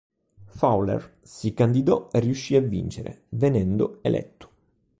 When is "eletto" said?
4.01-4.49